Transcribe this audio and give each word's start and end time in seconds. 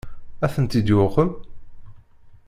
Ad 0.45 0.51
ten-id-yuqem? 0.53 1.31